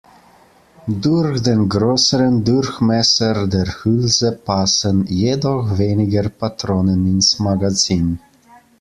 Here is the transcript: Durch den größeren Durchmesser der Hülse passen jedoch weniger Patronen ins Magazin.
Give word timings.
Durch 0.87 1.43
den 1.43 1.69
größeren 1.69 2.43
Durchmesser 2.43 3.45
der 3.45 3.67
Hülse 3.83 4.31
passen 4.31 5.05
jedoch 5.05 5.77
weniger 5.77 6.27
Patronen 6.29 7.05
ins 7.05 7.37
Magazin. 7.37 8.17